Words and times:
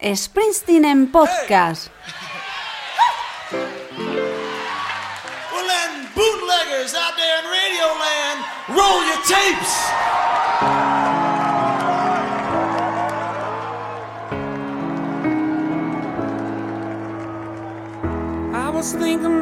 Springsteen 0.00 0.84
en 0.84 1.10
podcast. 1.10 1.90
Well 5.52 5.66
then, 5.66 6.08
bootleggers 6.14 6.94
out 6.94 7.16
there 7.16 7.38
in 7.40 7.44
Radio 7.50 7.86
Land, 7.98 8.38
roll 8.70 9.04
your 9.04 9.20
tapes! 9.26 10.80
I 18.52 18.70
was 18.72 18.92
thinking 18.92 19.39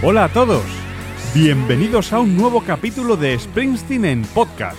Hola 0.00 0.24
a 0.24 0.28
todos, 0.28 0.62
bienvenidos 1.34 2.12
a 2.12 2.20
un 2.20 2.36
nuevo 2.36 2.62
capítulo 2.62 3.16
de 3.16 3.38
Springsteen 3.38 4.04
en 4.04 4.22
podcast. 4.22 4.78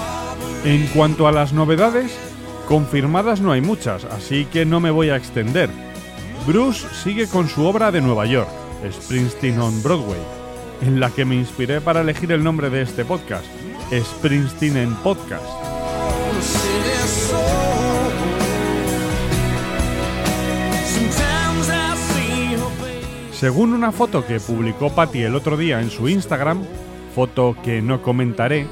En 0.64 0.88
cuanto 0.88 1.28
a 1.28 1.34
las 1.34 1.52
novedades, 1.52 2.18
confirmadas 2.66 3.42
no 3.42 3.52
hay 3.52 3.60
muchas, 3.60 4.06
así 4.06 4.46
que 4.46 4.66
no 4.66 4.80
me 4.80 4.90
voy 4.90 5.10
a 5.10 5.18
extender. 5.18 5.70
Bruce 6.46 6.88
sigue 7.04 7.28
con 7.28 7.50
su 7.50 7.66
obra 7.66 7.92
de 7.92 8.00
Nueva 8.00 8.26
York, 8.26 8.48
Springsteen 8.90 9.60
on 9.60 9.84
Broadway, 9.84 10.37
en 10.82 11.00
la 11.00 11.10
que 11.10 11.26
me 11.26 11.36
inspiré 11.36 11.82
para 11.82 12.02
elegir 12.02 12.32
el 12.32 12.44
nombre 12.44 12.70
de 12.70 12.82
este 12.82 13.06
podcast, 13.06 13.46
Springsteen 13.92 14.78
en 14.78 14.94
Podcast. 14.96 15.46
Según 23.32 23.74
una 23.74 23.92
foto 23.92 24.26
que 24.26 24.40
publicó 24.40 24.90
Patty 24.90 25.22
el 25.22 25.36
otro 25.36 25.58
día 25.58 25.80
en 25.80 25.92
su 25.92 26.10
Instagram, 26.10 26.64
foto 27.14 27.56
que 27.64 27.84
no 27.84 28.02
comentaré, 28.02 28.66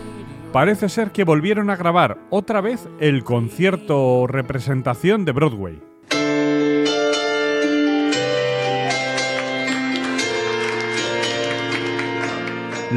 parece 0.52 0.90
ser 0.90 1.12
que 1.12 1.24
volvieron 1.24 1.70
a 1.70 1.76
grabar 1.76 2.18
otra 2.32 2.62
vez 2.62 2.88
el 3.00 3.24
concierto 3.24 4.02
o 4.02 4.26
representación 4.26 5.24
de 5.24 5.34
Broadway. 5.34 5.95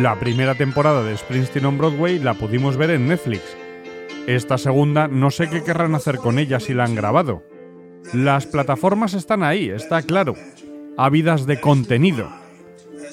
La 0.03 0.15
primera 0.21 0.55
temporada 0.55 1.03
de 1.03 1.17
Springsteen 1.17 1.67
on 1.67 1.77
Broadway 1.77 2.21
la 2.21 2.35
pudimos 2.35 2.77
ver 2.77 2.91
en 2.91 3.09
Netflix. 3.09 3.43
Esta 4.29 4.57
segunda 4.57 5.09
no 5.09 5.33
sé 5.33 5.51
qué 5.51 5.65
querrán 5.65 5.97
hacer 5.97 6.19
con 6.19 6.39
ella 6.39 6.61
si 6.61 6.73
la 6.73 6.85
han 6.85 6.95
grabado. 6.95 7.43
Las 8.13 8.47
plataformas 8.47 9.15
están 9.15 9.43
ahí, 9.43 9.71
está 9.71 10.03
claro, 10.03 10.35
ávidas 10.97 11.47
de 11.47 11.61
contenido. 11.61 12.31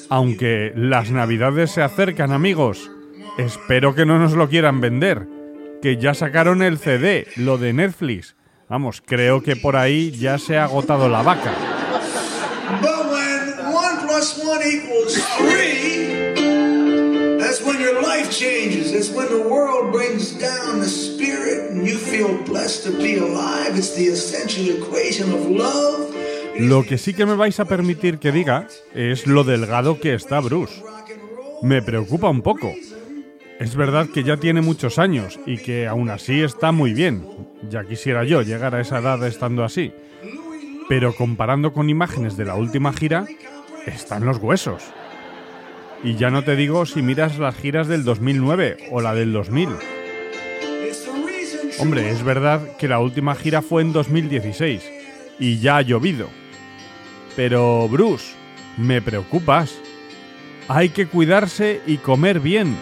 Aunque 0.09 0.73
las 0.75 1.09
navidades 1.09 1.71
se 1.71 1.81
acercan, 1.81 2.31
amigos. 2.31 2.91
Espero 3.39 3.95
que 3.95 4.05
no 4.05 4.19
nos 4.19 4.33
lo 4.33 4.47
quieran 4.47 4.79
vender. 4.79 5.27
Que 5.81 5.97
ya 5.97 6.13
sacaron 6.13 6.61
el 6.61 6.77
CD, 6.77 7.25
lo 7.35 7.57
de 7.57 7.73
Netflix. 7.73 8.35
Vamos, 8.69 9.01
creo 9.03 9.41
que 9.41 9.55
por 9.55 9.75
ahí 9.75 10.11
ya 10.11 10.37
se 10.37 10.59
ha 10.59 10.65
agotado 10.65 11.09
la 11.09 11.23
vaca. 11.23 11.51
But 12.79 13.11
when 13.11 13.73
one 13.73 14.07
plus 14.07 14.39
one 14.45 14.61
equals 14.63 15.19
three, 15.39 16.04
Lo 26.57 26.83
que 26.83 26.97
sí 26.97 27.13
que 27.13 27.25
me 27.25 27.35
vais 27.35 27.59
a 27.59 27.65
permitir 27.65 28.17
que 28.17 28.31
diga 28.31 28.67
es 28.93 29.27
lo 29.27 29.43
delgado 29.43 29.99
que 29.99 30.13
está 30.13 30.39
Bruce. 30.39 30.81
Me 31.61 31.81
preocupa 31.81 32.29
un 32.29 32.41
poco. 32.41 32.73
Es 33.59 33.75
verdad 33.75 34.07
que 34.13 34.23
ya 34.23 34.37
tiene 34.37 34.61
muchos 34.61 34.97
años 34.97 35.39
y 35.45 35.57
que 35.57 35.87
aún 35.87 36.09
así 36.09 36.41
está 36.41 36.71
muy 36.71 36.93
bien. 36.93 37.27
Ya 37.69 37.83
quisiera 37.83 38.23
yo 38.23 38.41
llegar 38.41 38.75
a 38.75 38.81
esa 38.81 38.99
edad 38.99 39.25
estando 39.25 39.63
así. 39.63 39.91
Pero 40.87 41.13
comparando 41.13 41.73
con 41.73 41.89
imágenes 41.89 42.37
de 42.37 42.45
la 42.45 42.55
última 42.55 42.93
gira, 42.93 43.25
están 43.85 44.25
los 44.25 44.37
huesos. 44.37 44.83
Y 46.05 46.13
ya 46.17 46.29
no 46.29 46.43
te 46.43 46.55
digo 46.55 46.85
si 46.85 47.01
miras 47.01 47.39
las 47.39 47.55
giras 47.55 47.87
del 47.87 48.03
2009 48.03 48.77
o 48.91 49.01
la 49.01 49.15
del 49.15 49.33
2000. 49.33 49.69
Hombre, 51.79 52.11
es 52.11 52.23
verdad 52.23 52.61
que 52.77 52.87
la 52.87 52.99
última 52.99 53.33
gira 53.33 53.63
fue 53.63 53.81
en 53.81 53.91
2016 53.91 54.87
y 55.39 55.57
ya 55.57 55.77
ha 55.77 55.81
llovido. 55.81 56.29
Pero, 57.35 57.89
Bruce, 57.89 58.35
me 58.77 59.01
preocupas. 59.01 59.79
Hay 60.67 60.89
que 60.89 61.07
cuidarse 61.07 61.81
y 61.87 61.97
comer 61.97 62.39
bien. 62.39 62.77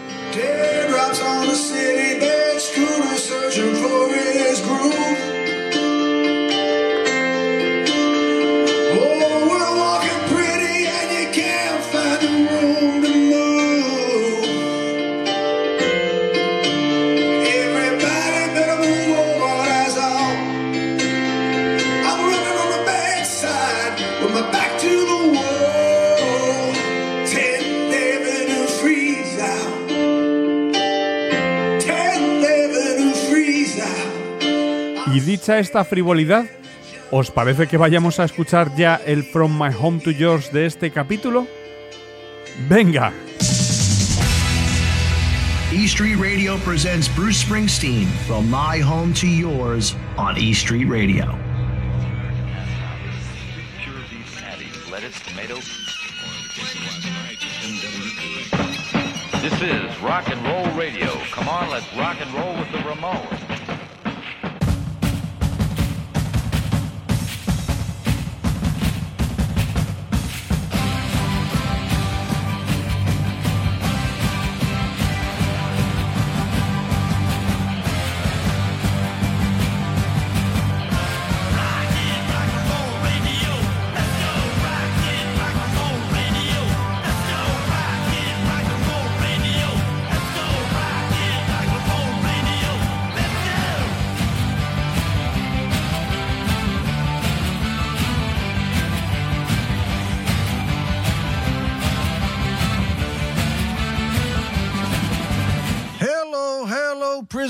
Esta 35.46 35.84
frivolidad, 35.84 36.46
¿os 37.10 37.30
parece 37.30 37.66
que 37.66 37.76
vayamos 37.76 38.18
a 38.18 38.24
escuchar 38.24 38.74
ya 38.76 38.98
el 39.04 39.22
From 39.24 39.58
My 39.58 39.74
Home 39.78 40.00
to 40.00 40.10
Yours 40.10 40.50
de 40.52 40.64
este 40.64 40.90
capítulo? 40.90 41.46
¡Venga! 42.66 43.12
E 45.70 45.84
Street 45.84 46.16
Radio 46.18 46.56
presents 46.64 47.14
Bruce 47.14 47.44
Springsteen 47.44 48.06
from 48.26 48.50
My 48.50 48.80
Home 48.80 49.12
to 49.12 49.26
Yours 49.26 49.94
on 50.16 50.38
E 50.38 50.54
Street 50.54 50.88
Radio. 50.88 51.38
This 59.42 59.60
is 59.60 60.02
rock 60.02 60.30
and 60.30 60.42
roll 60.46 60.66
radio. 60.74 61.10
Come 61.32 61.48
on, 61.48 61.68
let's 61.70 61.86
rock 61.96 62.16
and 62.22 62.32
roll 62.32 62.54
with 62.58 62.72
the 62.72 62.78
Ramones. 62.78 63.63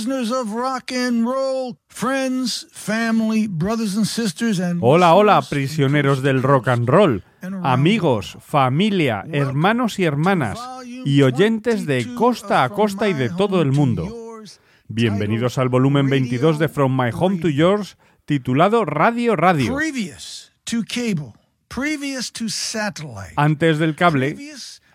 Prisoners 0.04 0.30
of 0.30 0.52
rock 0.52 0.92
and 0.92 1.24
roll, 1.24 1.78
friends, 1.88 2.66
family, 2.72 3.46
brothers 3.48 3.96
and 3.96 4.06
sisters, 4.06 4.60
and 4.60 4.82
Hola, 4.82 5.14
hola, 5.14 5.40
prisioneros 5.48 6.22
del 6.22 6.42
rock 6.42 6.68
and 6.68 6.86
roll, 6.86 7.22
amigos, 7.62 8.36
familia, 8.40 9.24
hermanos 9.32 9.98
y 9.98 10.04
hermanas, 10.04 10.58
y 10.84 11.22
oyentes 11.22 11.86
de 11.86 12.14
costa 12.14 12.64
a 12.64 12.68
costa 12.68 13.08
y 13.08 13.14
de 13.14 13.30
todo 13.30 13.62
el 13.62 13.72
mundo. 13.72 14.42
Bienvenidos 14.88 15.56
al 15.56 15.70
volumen 15.70 16.10
22 16.10 16.58
de 16.58 16.68
From 16.68 16.94
My 16.94 17.10
Home 17.14 17.38
to 17.38 17.48
Yours, 17.48 17.96
titulado 18.26 18.84
Radio 18.84 19.36
Radio. 19.36 19.74
Previous 19.74 20.52
to 20.64 20.82
cable, 20.82 21.32
previous 21.68 22.30
to 22.30 22.50
satellite, 22.50 23.32
Antes 23.36 23.78
del 23.78 23.94
cable, 23.94 24.36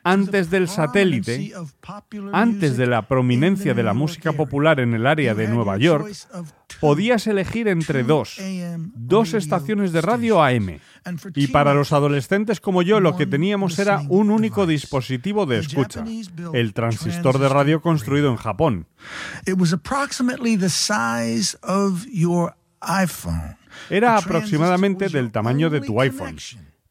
antes 0.04 0.50
del 0.50 0.68
satélite, 0.68 1.54
antes 2.32 2.78
de 2.78 2.88
la 2.88 3.08
prominencia 3.08 3.72
in 3.72 3.78
de 3.78 3.84
la 3.84 3.94
música 3.94 4.34
popular 4.34 4.80
en 4.80 4.94
el 4.94 5.06
área 5.06 5.36
de 5.36 5.48
Nueva 5.48 5.78
York, 5.78 6.12
podías 6.80 7.28
elegir 7.28 7.68
entre 7.68 8.04
dos, 8.04 8.38
dos 8.96 9.34
estaciones 9.34 9.92
de 9.92 10.02
radio 10.02 10.44
AM. 10.44 10.80
Y 11.36 11.48
para 11.48 11.74
los 11.74 11.94
adolescentes 11.94 12.60
como 12.60 12.82
yo 12.82 13.00
lo 13.00 13.16
que 13.16 13.26
teníamos 13.26 13.80
era 13.80 14.02
un 14.10 14.30
único 14.30 14.66
dispositivo 14.66 15.46
de 15.46 15.60
escucha, 15.60 16.04
el 16.54 16.74
transistor 16.74 17.40
de 17.40 17.50
radio 17.50 17.82
construido 17.82 18.30
en 18.30 18.38
Japón. 18.38 18.88
Era 23.90 24.18
aproximadamente 24.18 25.10
del 25.10 25.32
tamaño 25.32 25.70
de 25.70 25.82
tu 25.82 26.00
iPhone. 26.02 26.38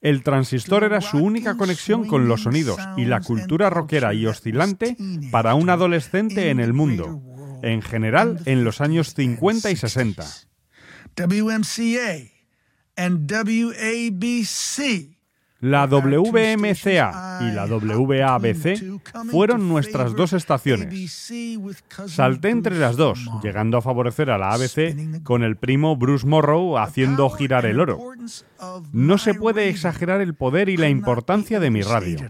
El 0.01 0.23
transistor 0.23 0.85
era 0.85 1.01
su 1.01 1.19
única 1.19 1.57
conexión 1.57 2.07
con 2.07 2.29
los 2.29 2.43
sonidos 2.43 2.79
y 2.97 3.05
la 3.05 3.21
cultura 3.21 3.69
rockera 3.69 4.15
y 4.15 4.27
oscilante 4.27 4.97
para 5.33 5.55
un 5.55 5.71
adolescente 5.71 6.51
en 6.51 6.61
el 6.61 6.73
mundo, 6.73 7.21
en 7.63 7.83
general 7.83 8.41
en 8.45 8.63
los 8.63 8.81
años 8.81 9.15
50 9.15 9.71
y 9.71 9.77
60. 9.77 10.25
WMCA 11.17 12.31
and 12.97 13.31
WABC. 13.31 15.18
La 15.61 15.87
WMCA 15.87 17.41
y 17.41 17.53
la 17.53 17.67
WABC 17.67 19.01
fueron 19.29 19.69
nuestras 19.69 20.15
dos 20.15 20.33
estaciones. 20.33 21.21
Salté 22.07 22.51
entre 22.51 22.79
las 22.79 22.97
dos, 22.97 23.29
llegando 23.43 23.79
a 23.79 23.83
favorecer 23.83 24.31
a 24.31 24.39
la 24.39 24.53
ABC 24.53 25.23
con 25.25 25.43
el 25.43 25.57
primo 25.57 25.97
Bruce 25.97 26.27
Morrow 26.27 26.79
haciendo 26.79 27.29
girar 27.31 27.67
el 27.67 27.81
oro. 27.81 27.99
No 28.93 29.19
se 29.19 29.35
puede 29.35 29.69
exagerar 29.69 30.21
el 30.21 30.35
poder 30.35 30.69
y 30.69 30.77
la 30.77 30.89
importancia 30.89 31.59
de 31.59 31.71
mi 31.71 31.83
radio. 31.83 32.21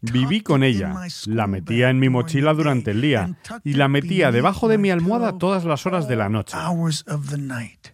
Viví 0.00 0.40
con 0.40 0.64
ella, 0.64 0.96
la 1.26 1.46
metía 1.46 1.90
en 1.90 2.00
mi 2.00 2.08
mochila 2.08 2.54
durante 2.54 2.90
el 2.90 3.00
día 3.00 3.36
y 3.62 3.74
la 3.74 3.86
metía 3.86 4.32
debajo 4.32 4.66
de 4.66 4.78
mi 4.78 4.90
almohada 4.90 5.38
todas 5.38 5.64
las 5.64 5.86
horas 5.86 6.08
de 6.08 6.16
la 6.16 6.28
noche. 6.28 6.56
Hours 6.56 7.04
of 7.06 7.30
the 7.30 7.38
night. 7.38 7.92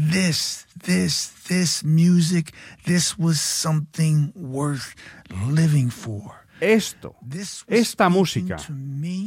This, 0.00 0.66
this, 0.82 1.30
this 1.48 1.84
music, 1.84 2.54
this 2.86 3.18
was 3.18 3.38
something 3.38 4.32
worth 4.34 4.94
living 5.46 5.90
for. 5.90 6.40
Esto, 6.60 7.16
esta 7.68 8.10
música, 8.10 8.56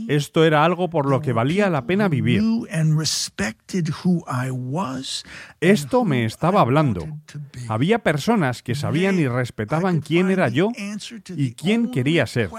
esto 0.07 0.45
era 0.45 0.63
algo 0.63 0.89
por 0.89 1.07
lo 1.07 1.19
que 1.19 1.33
valía 1.33 1.69
la 1.69 1.85
pena 1.85 2.07
vivir. 2.07 2.43
Esto 5.59 6.05
me 6.05 6.25
estaba 6.25 6.61
hablando. 6.61 7.07
Había 7.67 7.99
personas 7.99 8.61
que 8.61 8.75
sabían 8.75 9.19
y 9.19 9.27
respetaban 9.27 10.01
quién 10.01 10.29
era 10.29 10.47
yo 10.49 10.69
y 11.35 11.53
quién 11.53 11.89
quería 11.91 12.27
ser. 12.27 12.51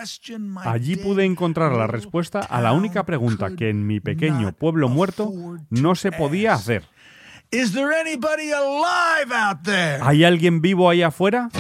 Allí 0.64 0.96
pude 0.96 1.24
encontrar 1.24 1.72
la 1.72 1.86
respuesta 1.86 2.40
a 2.40 2.60
la 2.60 2.72
única 2.72 3.04
pregunta 3.04 3.54
que 3.54 3.70
en 3.70 3.86
mi 3.86 4.00
pequeño 4.00 4.52
pueblo 4.52 4.88
muerto 4.88 5.32
no 5.70 5.94
se 5.94 6.10
podía 6.10 6.54
hacer. 6.54 6.93
Is 7.54 7.72
there 7.72 7.92
anybody 7.92 8.50
alive 8.50 9.30
out 9.30 9.62
there? 9.62 10.00
¿Hay 10.02 10.24
alguien 10.24 10.60
vivo 10.60 10.90
ahí 10.90 11.02
afuera? 11.02 11.50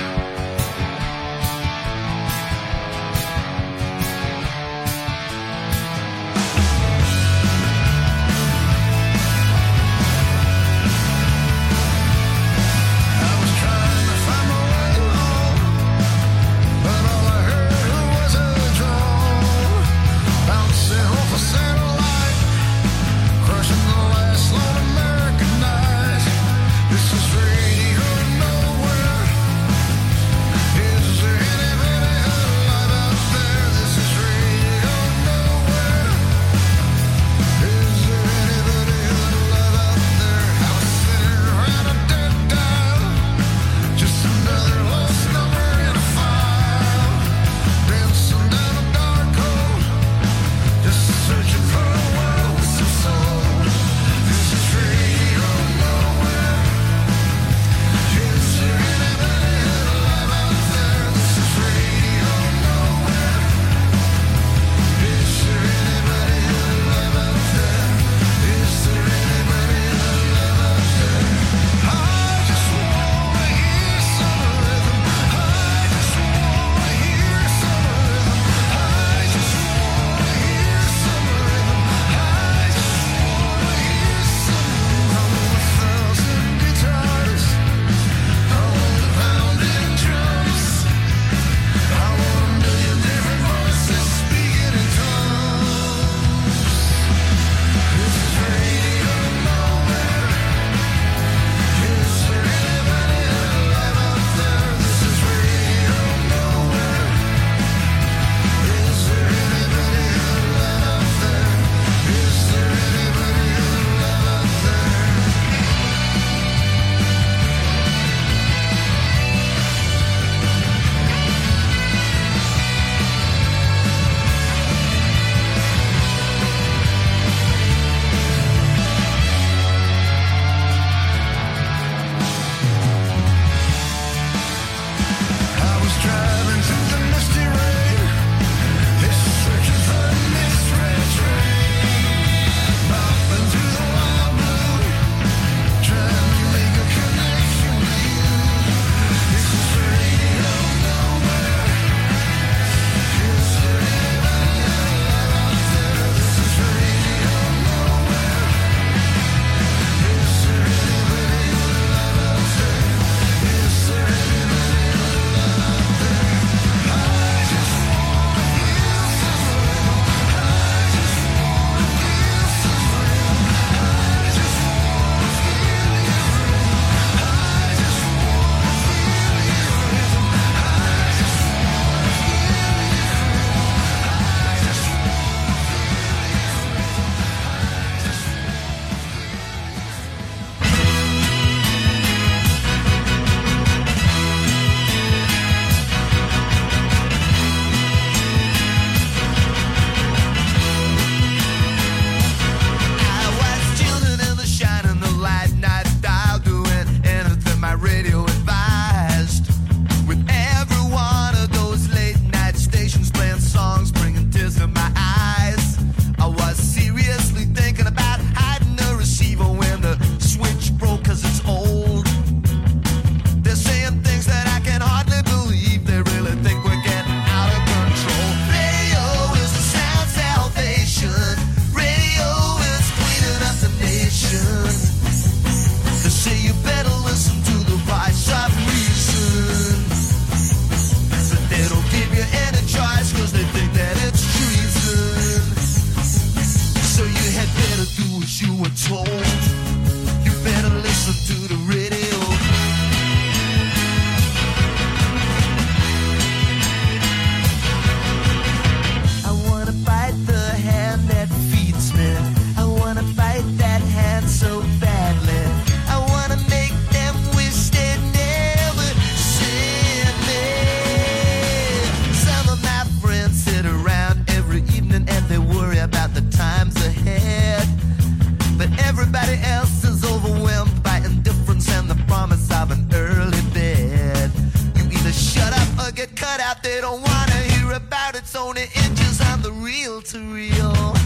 Sony 288.24 288.64
inches 288.84 289.20
on 289.20 289.42
the 289.42 289.52
reel 289.52 290.00
to 290.02 290.18
reel. 290.32 290.96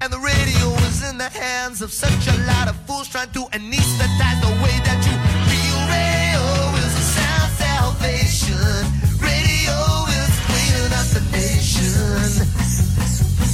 And 0.00 0.12
the 0.12 0.18
radio 0.18 0.70
was 0.82 1.08
in 1.08 1.18
the 1.18 1.28
hands 1.28 1.82
of 1.82 1.92
such 1.92 2.26
a 2.26 2.36
lot 2.46 2.68
of 2.68 2.76
fools 2.86 3.08
trying 3.08 3.30
to 3.32 3.40
anesthetize 3.52 4.40
the 4.40 4.52
way 4.64 4.76
that 4.88 5.00
you 5.06 5.14
feel. 5.46 5.78
Radio 5.92 6.42
is 6.82 6.92
a 6.96 7.06
sound 7.16 7.52
salvation. 7.60 8.82
Radio 9.20 9.78
is 10.18 10.32
cleaning 10.48 10.92
up 10.98 11.06
the 11.14 11.22
nation. 11.30 12.48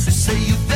They 0.05 0.13
say 0.13 0.39
you 0.39 0.68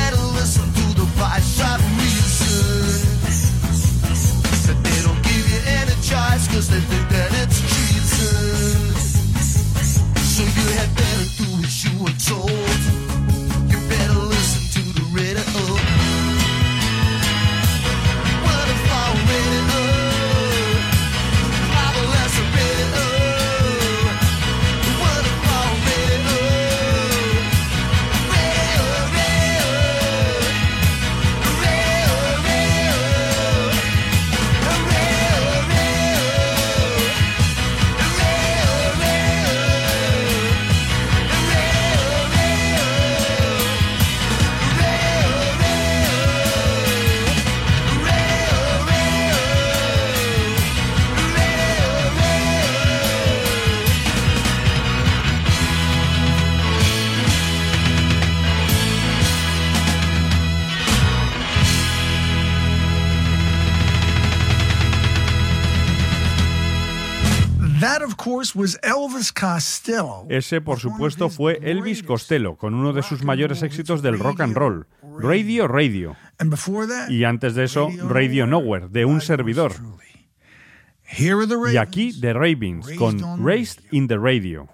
you 12.33 12.92
Ese, 70.29 70.61
por 70.61 70.79
supuesto, 70.79 71.29
fue 71.29 71.59
Elvis 71.63 72.03
Costello, 72.03 72.57
con 72.57 72.75
uno 72.75 72.93
de 72.93 73.03
sus 73.03 73.25
mayores 73.25 73.63
éxitos 73.63 74.03
del 74.03 74.19
rock 74.19 74.41
and 74.41 74.57
roll, 74.57 74.87
Radio 75.19 75.67
Radio. 75.67 76.17
Y 77.11 77.25
antes 77.25 77.55
de 77.55 77.65
eso, 77.65 77.89
Radio 78.09 78.47
Nowhere, 78.47 78.89
de 78.89 79.05
un 79.05 79.21
servidor. 79.21 79.73
Y 81.73 81.77
aquí, 81.77 82.19
The 82.21 82.33
Ravens, 82.33 82.89
con 82.97 83.45
Raised 83.45 83.83
in 83.91 84.09
the 84.09 84.17
Radio. 84.17 84.69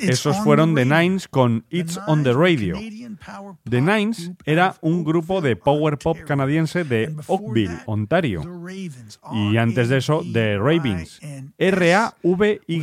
Esos 0.00 0.36
on 0.36 0.44
fueron 0.44 0.74
the. 0.74 0.84
Nines 0.84 1.28
con 1.28 1.64
It's 1.70 1.98
on 2.06 2.24
the 2.24 2.32
Radio. 2.32 2.76
The 3.68 3.80
Nines 3.80 4.32
era 4.44 4.74
un 4.80 5.04
grupo 5.04 5.40
de 5.40 5.56
power 5.56 5.96
pop 5.98 6.16
canadiense 6.26 6.84
de 6.84 7.14
Oakville, 7.26 7.78
Ontario. 7.86 8.42
Y 9.32 9.56
antes 9.56 9.88
de 9.88 9.98
eso, 9.98 10.22
The 10.32 10.58
Ravens. 10.58 11.20
R-A-V-Y-N-S. 11.58 12.76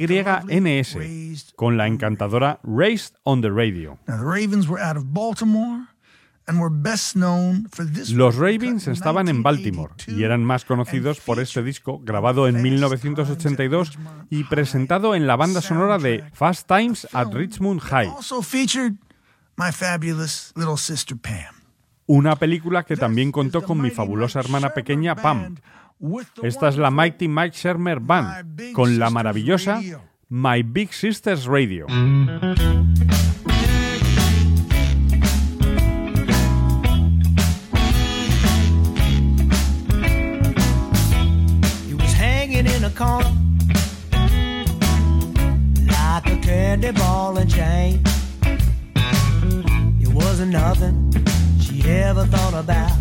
Con 1.56 1.78
la 1.78 1.88
encantadora 1.88 2.60
Raised 2.64 3.16
on 3.24 3.42
the 3.42 3.52
Radio. 3.52 3.98
Now, 4.08 4.18
the 4.18 4.26
Ravens 4.26 4.68
were 4.68 4.82
out 4.82 4.98
of 4.98 5.14
Baltimore 5.14 5.88
Los 6.48 8.36
Ravens 8.36 8.88
estaban 8.88 9.28
en 9.30 9.42
Baltimore 9.42 9.94
1982 10.08 10.20
y 10.20 10.24
eran 10.24 10.44
más 10.44 10.64
conocidos 10.66 11.20
por 11.20 11.40
este 11.40 11.64
disco 11.64 12.00
grabado 12.04 12.48
en 12.48 12.62
1982 12.62 13.98
y 14.30 14.44
presentado 14.44 15.16
en 15.16 15.26
la 15.26 15.36
banda 15.36 15.62
sonora 15.62 15.98
de 15.98 16.24
Fast 16.34 16.68
Times 16.68 17.08
at 17.14 17.34
Richmond 17.34 17.82
High, 17.82 18.08
Also 18.10 18.42
featured 18.44 18.94
my 19.58 19.72
fabulous 19.72 20.52
little 20.56 20.78
sister 20.78 21.18
Pam. 21.18 21.56
una 22.08 22.36
película 22.36 22.84
que 22.84 22.96
también 22.96 23.32
contó 23.32 23.64
con 23.64 23.82
mi 23.82 23.90
fabulosa 23.90 24.40
hermana 24.40 24.70
pequeña 24.74 25.16
Pam. 25.16 25.56
Esta 26.44 26.68
es 26.70 26.78
la 26.78 26.92
Mighty 26.92 27.28
Mike 27.28 27.58
Shermer 27.58 28.00
Band 28.00 28.74
con 28.74 29.00
la 29.00 29.10
maravillosa 29.10 29.82
My 30.30 30.62
Big 30.62 30.94
Sisters 30.94 31.46
Radio. 31.46 31.88
Corner 42.96 43.32
like 45.88 46.28
a 46.28 46.38
candy 46.42 46.92
ball 46.92 47.38
and 47.38 47.50
chain. 47.50 48.02
It 50.02 50.14
wasn't 50.14 50.54
nothing 50.54 51.14
she 51.60 51.84
ever 51.90 52.26
thought 52.26 52.54
about. 52.54 52.98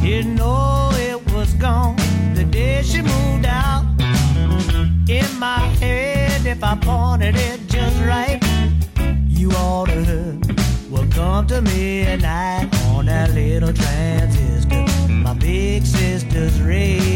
Didn't 0.00 0.36
know 0.36 0.90
it 0.92 1.32
was 1.32 1.52
gone 1.54 1.96
the 2.34 2.44
day 2.44 2.82
she 2.82 3.02
moved 3.02 3.46
out. 3.46 3.84
In 5.08 5.38
my 5.38 5.60
head, 5.80 6.46
if 6.46 6.62
I 6.62 6.76
pointed 6.76 7.34
it 7.36 7.66
just 7.66 8.00
right, 8.02 8.40
you 9.26 9.50
ought 9.50 9.86
to 9.86 10.04
heard. 10.04 10.44
Come 11.14 11.46
to 11.46 11.62
me 11.62 12.02
at 12.02 12.22
night 12.22 12.68
on 12.88 13.06
that 13.06 13.30
little 13.34 13.72
transistor, 13.72 14.84
my 15.08 15.32
big 15.34 15.86
sister's 15.86 16.60
radio. 16.60 17.13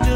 My 0.00 0.07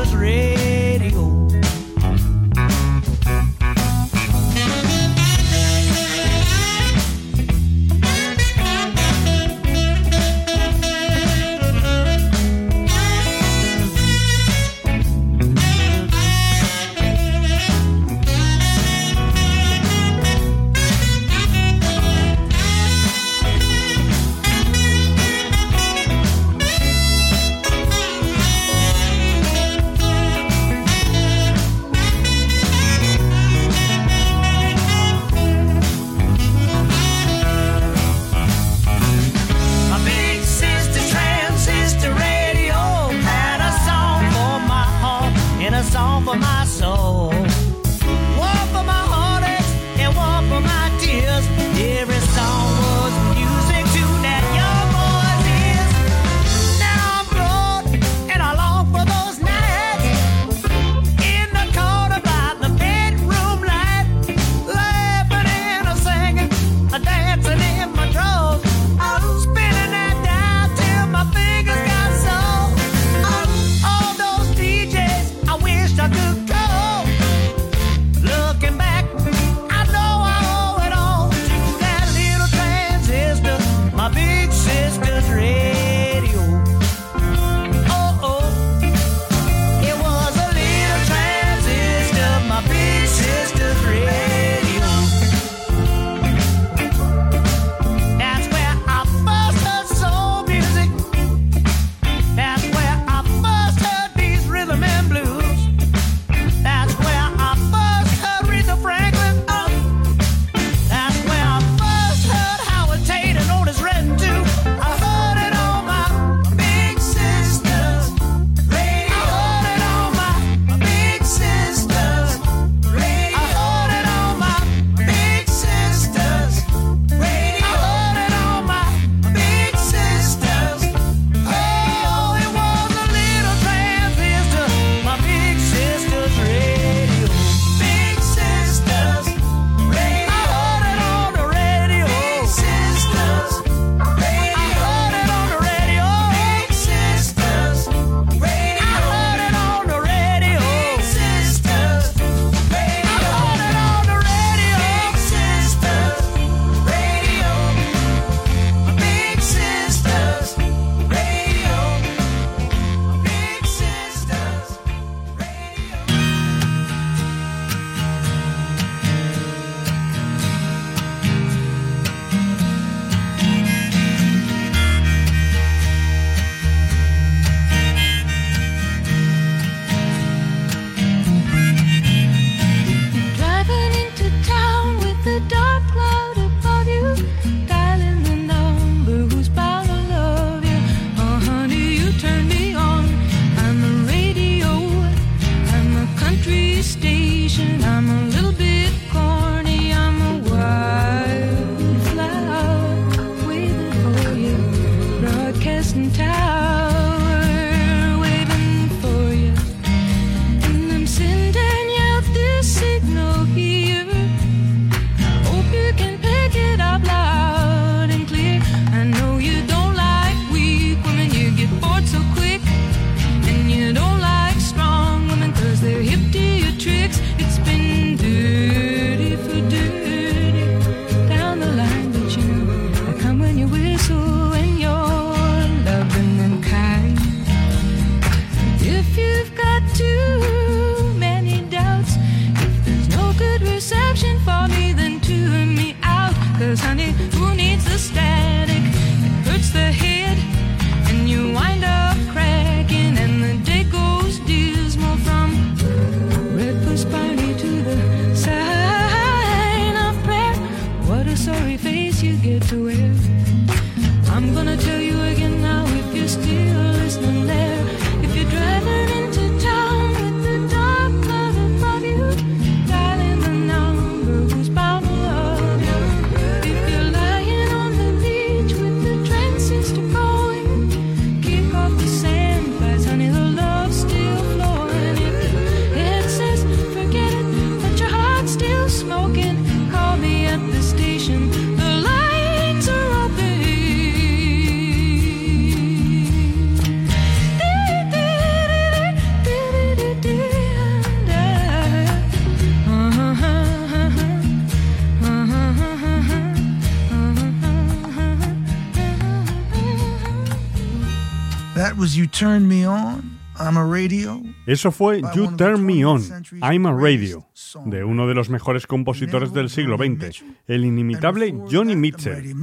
Eso 314.67 314.93
fue 314.93 315.21
You 315.35 315.57
Turn 315.57 315.85
Me 315.85 316.05
20th 316.05 316.07
On, 316.07 316.23
I'm 316.63 316.87
a 316.87 316.93
Radio, 316.93 317.49
de 317.85 318.05
uno 318.05 318.29
de 318.29 318.35
los 318.35 318.49
mejores 318.49 318.87
compositores 318.87 319.53
del 319.53 319.71
siglo 319.71 319.97
XX, 319.97 320.45
el 320.69 320.85
inimitable 320.85 321.53
Johnny 321.69 321.97
Mitchell. 321.97 322.55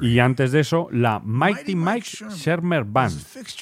Y 0.00 0.18
antes 0.18 0.50
de 0.50 0.60
eso, 0.60 0.88
la 0.90 1.20
Mighty 1.24 1.76
Mike 1.76 2.08
Shermer 2.30 2.82
Band, 2.82 3.16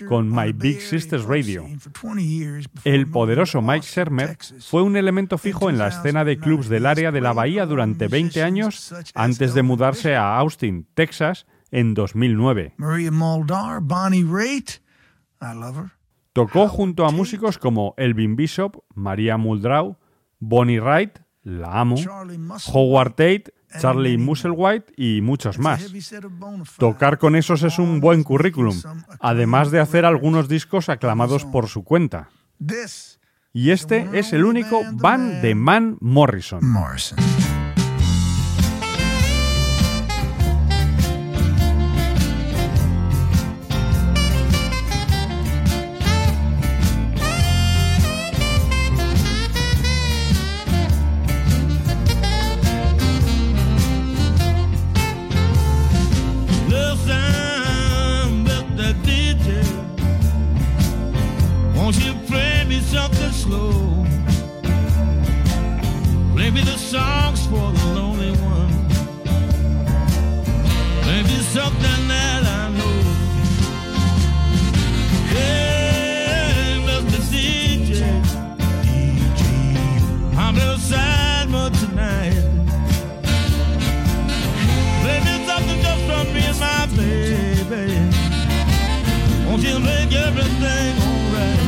con 0.08 0.32
on 0.32 0.34
My 0.34 0.52
Big 0.52 0.80
Sisters 0.80 1.24
Radio. 1.24 1.62
scene 1.64 1.78
for 1.78 1.92
20 1.92 2.22
years 2.24 2.66
before 2.72 2.96
El 2.96 3.06
poderoso 3.06 3.60
Mike 3.60 3.86
Shermer 3.86 4.38
fue 4.60 4.82
un 4.82 4.96
elemento 4.96 5.36
fijo 5.36 5.68
en 5.68 5.76
la 5.76 5.88
escena 5.88 6.24
de 6.24 6.38
clubs 6.38 6.70
del 6.70 6.86
área 6.86 7.12
de 7.12 7.20
la 7.20 7.34
Bahía 7.34 7.66
durante 7.66 8.08
20 8.08 8.42
años 8.42 8.94
antes 9.14 9.52
de 9.52 9.62
mudarse 9.62 10.16
a 10.16 10.38
Austin, 10.38 10.86
Texas, 10.94 11.46
en 11.70 11.92
2009. 11.92 12.72
Maria 12.78 13.10
Muldaur, 13.10 13.80
Bonnie 13.82 14.24
Raitt. 14.24 14.80
Tocó 16.32 16.68
junto 16.68 17.06
a 17.06 17.10
músicos 17.10 17.58
como 17.58 17.94
Elvin 17.96 18.36
Bishop, 18.36 18.76
María 18.94 19.36
Muldrow, 19.36 19.96
Bonnie 20.38 20.80
Wright, 20.80 21.18
la 21.42 21.80
amo, 21.80 21.96
Howard 22.72 23.10
Tate, 23.10 23.44
Charlie 23.80 24.18
Musselwhite 24.18 24.92
y 24.96 25.20
muchos 25.20 25.58
más. 25.58 25.92
Tocar 26.78 27.18
con 27.18 27.36
esos 27.36 27.62
es 27.62 27.78
un 27.78 28.00
buen 28.00 28.22
currículum, 28.22 28.76
además 29.20 29.70
de 29.70 29.80
hacer 29.80 30.04
algunos 30.04 30.48
discos 30.48 30.88
aclamados 30.88 31.44
por 31.44 31.68
su 31.68 31.84
cuenta. 31.84 32.28
Y 33.52 33.70
este 33.70 34.08
es 34.12 34.32
el 34.32 34.44
único 34.44 34.80
Van 34.92 35.42
de 35.42 35.54
Man 35.54 35.96
Morrison. 36.00 36.60
Something 71.58 72.02
that 72.06 72.42
I 72.60 72.64
know. 72.78 72.98
Hey, 75.34 76.78
Mr. 76.86 77.20
DJ, 77.32 77.92
DJ, 78.86 79.42
I'm 80.36 80.54
a 80.54 80.58
little 80.58 80.78
sad 80.78 81.48
mood 81.50 81.74
tonight. 81.82 82.38
Play 85.02 85.18
me 85.26 85.34
something 85.48 85.80
just 85.86 86.02
from 86.08 86.26
me 86.34 86.42
and 86.52 86.60
my 86.66 86.82
baby. 86.98 87.86
Won't 89.46 89.62
you 89.68 89.78
make 89.80 90.12
everything 90.26 90.92
alright? 91.08 91.62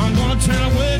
I'm 0.00 0.12
gonna 0.18 0.40
turn 0.48 0.68
way 0.78 0.91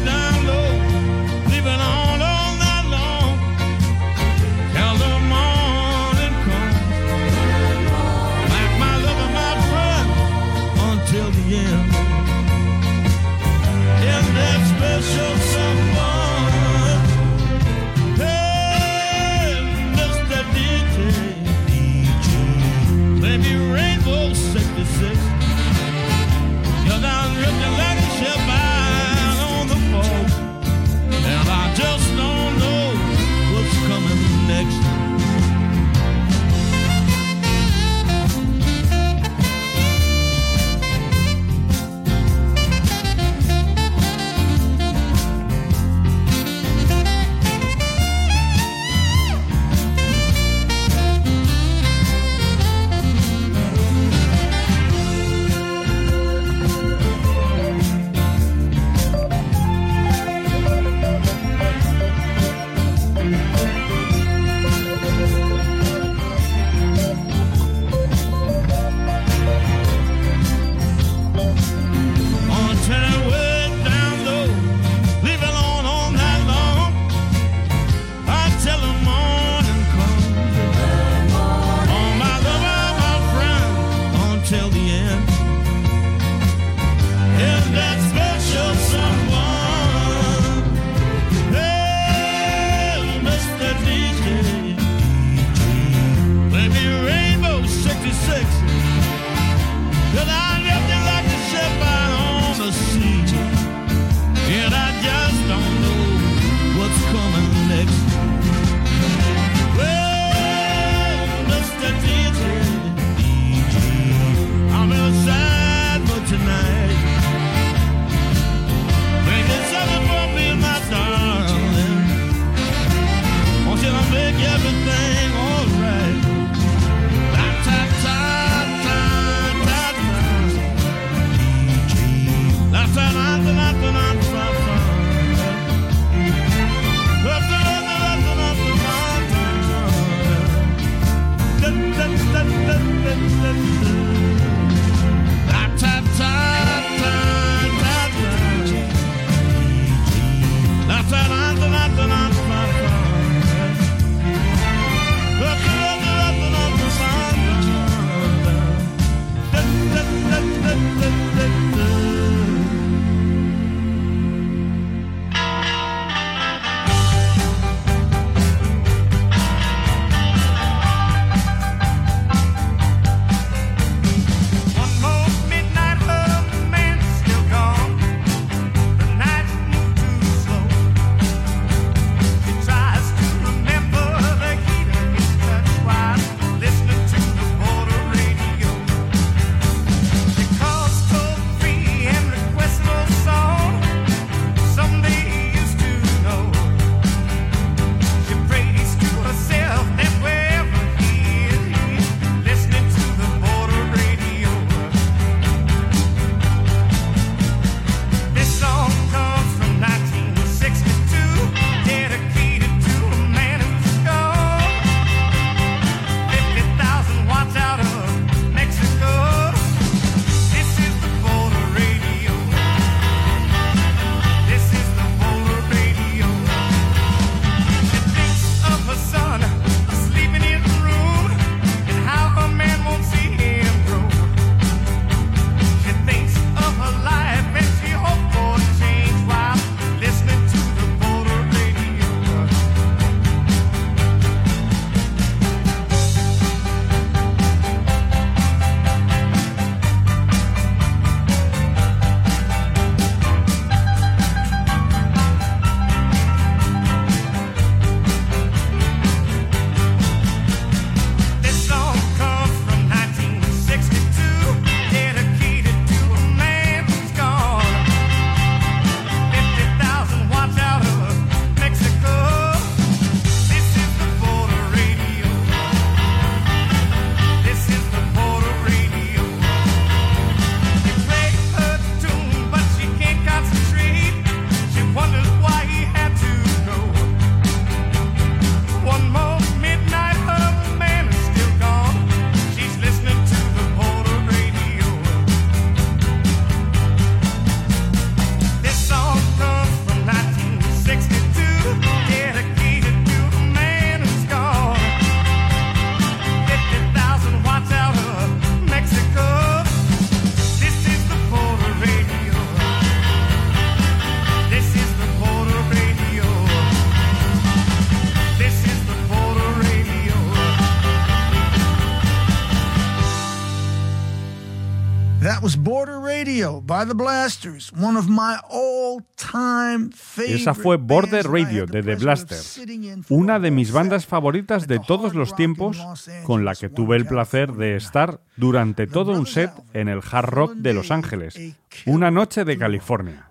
the 326.92 327.02
Blasters, 327.02 327.72
one 327.72 327.96
of 327.96 328.06
my 328.08 328.36
all-time 328.50 329.90
favorite 329.92 330.34
Esa 330.34 330.52
fue 330.52 330.76
Border 330.76 331.26
Radio 331.26 331.64
de 331.64 331.82
The 331.82 331.94
Blasters, 331.94 332.60
una 333.08 333.38
de 333.38 333.50
mis 333.50 333.72
bandas 333.72 334.04
favoritas 334.04 334.66
de 334.66 334.78
todos 334.78 335.14
los 335.14 335.34
tiempos, 335.34 335.82
con 336.24 336.44
la 336.44 336.54
que 336.54 336.68
tuve 336.68 336.96
el 336.96 337.06
placer 337.06 337.52
de 337.52 337.76
estar 337.76 338.20
durante 338.36 338.86
todo 338.86 339.12
un 339.12 339.26
set 339.26 339.50
en 339.72 339.88
el 339.88 340.00
Hard 340.00 340.28
Rock 340.28 340.54
de 340.54 340.74
Los 340.74 340.90
Ángeles, 340.90 341.38
una 341.86 342.10
noche 342.10 342.44
de 342.44 342.58
California. 342.58 343.26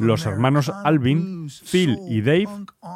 Los 0.00 0.26
hermanos 0.26 0.68
Alvin, 0.84 1.48
Phil 1.48 1.96
y 2.08 2.22
Dave, 2.22 2.48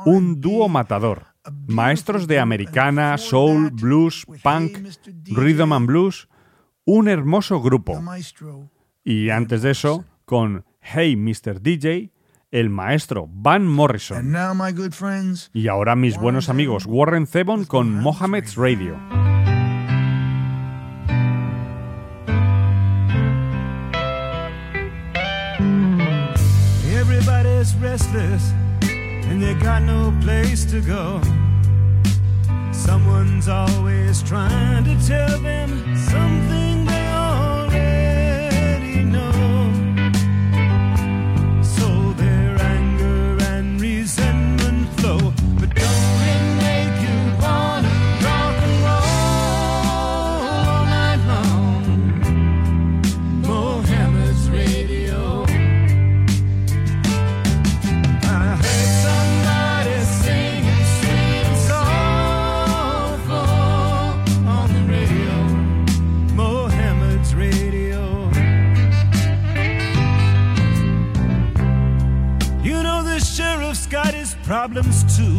un 0.07 0.41
dúo 0.41 0.69
matador, 0.69 1.27
maestros 1.69 2.27
de 2.27 2.41
americana, 2.41 3.17
soul, 3.17 3.71
blues, 3.71 4.27
punk, 4.43 4.77
rhythm 5.27 5.73
and 5.73 5.87
blues, 5.87 6.29
un 6.85 7.07
hermoso 7.07 7.63
grupo. 7.63 8.03
Y 9.05 9.31
antes 9.31 9.63
de 9.63 9.73
eso, 9.73 10.05
con 10.25 10.65
Hey 10.81 11.17
Mr. 11.17 11.61
DJ, 11.61 12.13
el 12.53 12.71
maestro 12.71 13.29
Van 13.33 13.67
Morrison. 13.67 14.33
Y 15.53 15.69
ahora 15.69 15.97
mis 15.97 16.17
buenos 16.19 16.49
amigos 16.49 16.87
Warren 16.87 17.27
Zevon 17.27 17.65
con 17.65 17.95
Mohammed's 17.95 18.57
Radio. 18.57 18.97
Everybody's 26.95 27.75
restless 27.81 28.53
and 29.29 29.43
they 29.43 29.55
got 29.55 29.83
no 29.83 30.13
place 30.21 30.65
to 30.67 30.81
go. 30.81 31.21
Someone's 32.73 33.49
always 33.49 34.23
trying 34.23 34.85
to 34.85 34.97
tell 35.07 35.41
them 35.41 35.97
something 35.97 36.52
problems 74.73 75.17
too. 75.17 75.32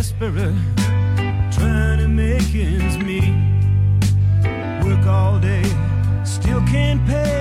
Desperate, 0.00 0.54
trying 1.52 1.98
to 1.98 2.08
make 2.08 2.54
ends 2.54 2.96
meet. 2.96 3.34
Work 4.82 5.06
all 5.06 5.38
day, 5.38 5.62
still 6.24 6.62
can't 6.62 7.06
pay 7.06 7.39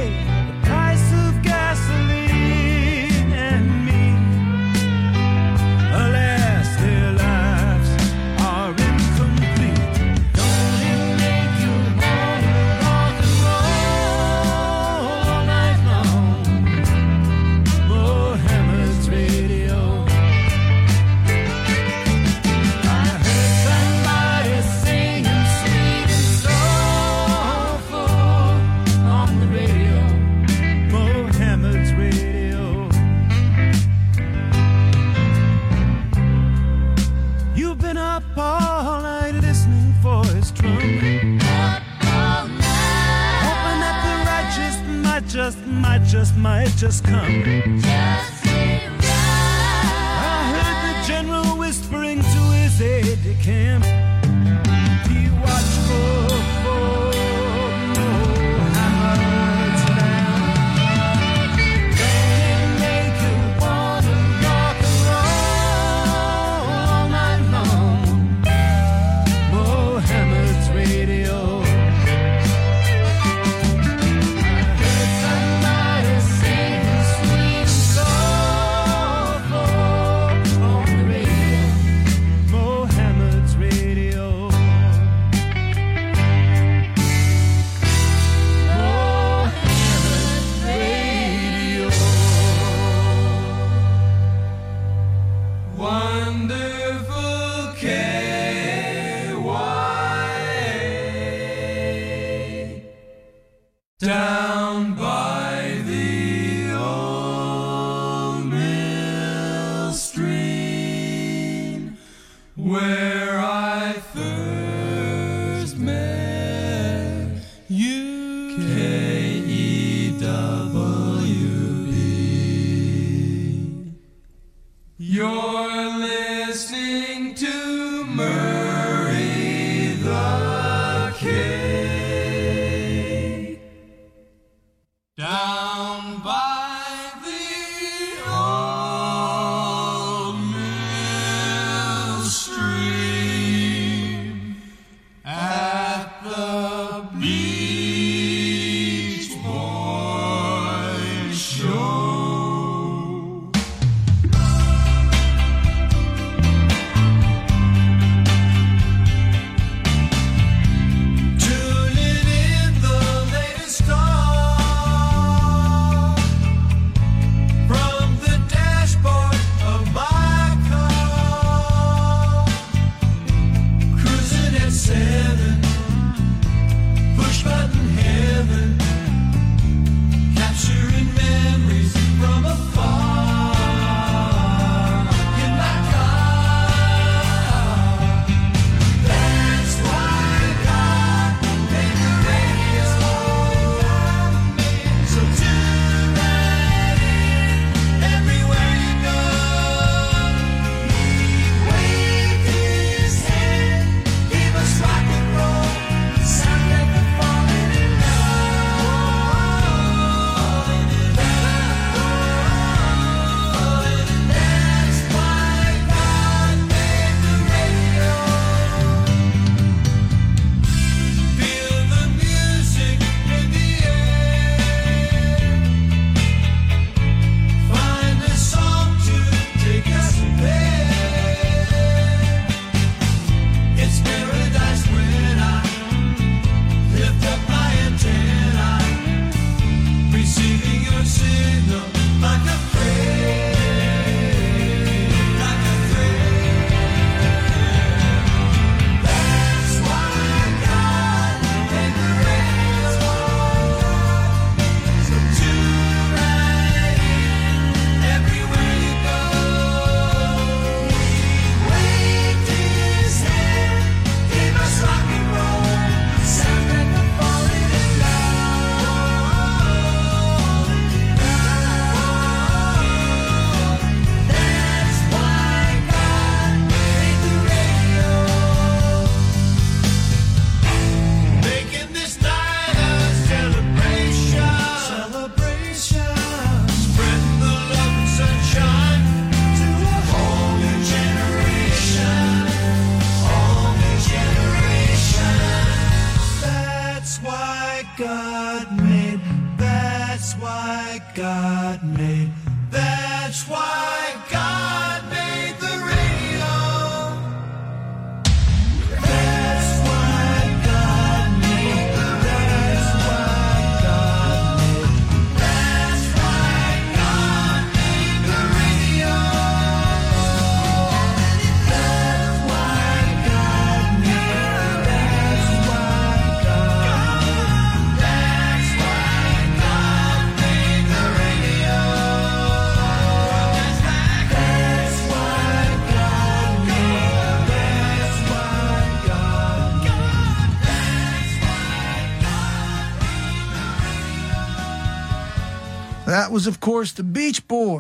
might 46.40 46.70
just, 46.78 47.06
might 47.08 47.82
just 47.82 47.84
come. 47.84 48.24
I 49.04 50.44
heard 50.54 50.80
the 50.88 51.08
general 51.08 51.58
whispering 51.58 52.20
to 52.20 52.42
his 52.56 52.82
aide 52.82 53.22
de 53.24 53.34
camp. 53.44 53.89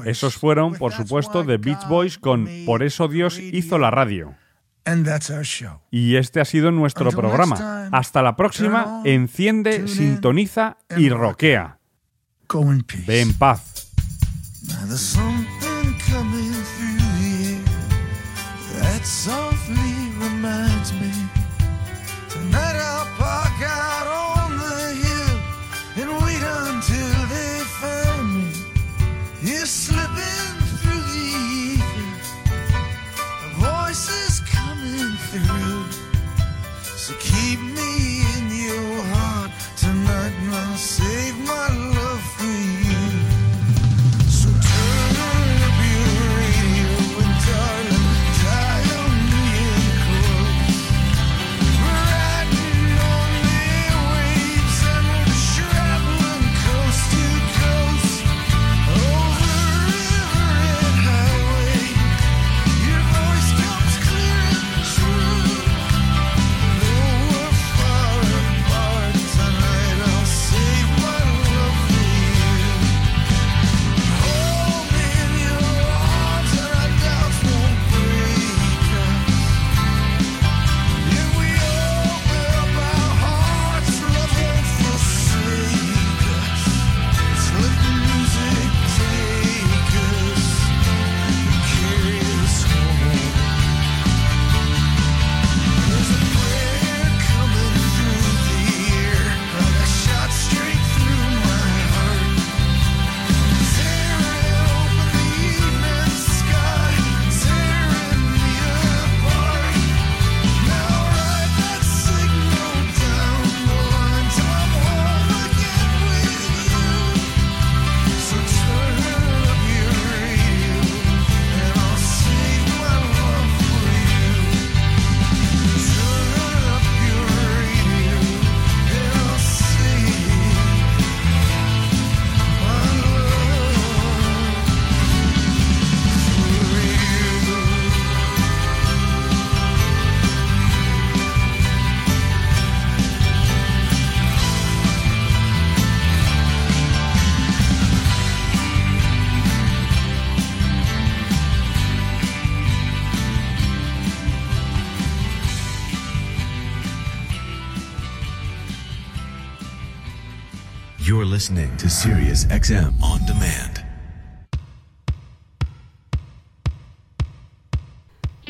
Esos 0.07 0.35
fueron, 0.35 0.73
por 0.75 0.93
supuesto, 0.93 1.45
The 1.45 1.57
Beach 1.57 1.87
Boys 1.87 2.17
con 2.17 2.47
Por 2.65 2.83
eso 2.83 3.07
Dios 3.07 3.39
hizo 3.39 3.77
la 3.77 3.91
radio. 3.91 4.35
Y 5.91 6.15
este 6.15 6.41
ha 6.41 6.45
sido 6.45 6.71
nuestro 6.71 7.11
programa. 7.11 7.89
Hasta 7.91 8.21
la 8.21 8.35
próxima, 8.35 9.01
enciende, 9.05 9.87
sintoniza 9.87 10.77
y 10.97 11.09
roquea. 11.09 11.77
Ve 13.05 13.21
en 13.21 13.33
paz. 13.33 13.91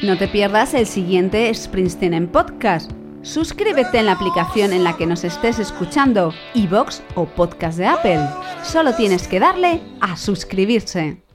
No 0.02 0.18
te 0.18 0.28
pierdas 0.28 0.74
el 0.74 0.88
siguiente 0.88 1.54
Springsteen 1.54 2.16
en 2.16 2.28
podcast. 2.28 2.90
Suscríbete 3.22 4.00
en 4.00 4.08
la 4.08 4.14
aplicación 4.14 4.74
en 4.74 4.84
la 4.84 4.98
que 4.98 5.06
nos 5.06 5.24
estés 5.24 5.60
escuchando, 5.60 6.34
iBox 6.56 7.04
o 7.14 7.26
podcast 7.26 7.78
de 7.78 7.86
Apple. 7.86 8.28
Solo 8.64 8.96
tienes 8.96 9.28
que 9.28 9.40
darle 9.40 9.82
a 10.02 10.18
suscribirse. 10.18 11.29